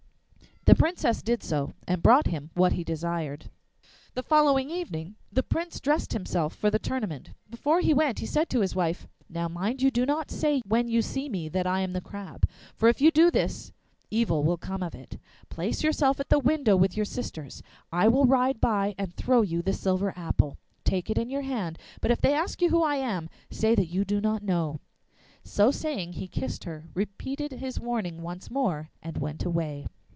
[0.65, 3.49] The Princess did so, and brought him what he desired.
[4.13, 7.31] The following evening the Prince dressed himself for the tournament.
[7.49, 10.87] Before he went he said to his wife, 'Now mind you do not say when
[10.87, 12.47] you see me that I am the Crab.
[12.75, 13.71] For if you do this
[14.11, 15.17] evil will come of it.
[15.49, 19.63] Place yourself at the window with your sisters; I will ride by and throw you
[19.63, 20.57] the silver apple.
[20.85, 23.87] Take it in your hand, but if they ask you who I am, say that
[23.89, 24.79] you do not know.'
[25.43, 29.87] So saying, he kissed her, repeated his warning once more, and went away.